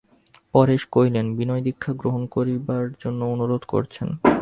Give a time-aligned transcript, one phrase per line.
[0.53, 4.09] পরেশ কহিলেন, বিনয় দীক্ষা গ্রহণ করবার জন্যে অনুরোধ করছেন।